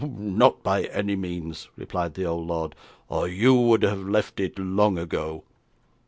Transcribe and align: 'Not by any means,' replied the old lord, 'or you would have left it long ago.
'Not 0.03 0.63
by 0.63 0.85
any 0.85 1.15
means,' 1.15 1.67
replied 1.75 2.15
the 2.15 2.25
old 2.25 2.47
lord, 2.47 2.73
'or 3.07 3.27
you 3.27 3.53
would 3.53 3.83
have 3.83 3.99
left 4.01 4.39
it 4.39 4.57
long 4.57 4.97
ago. 4.97 5.43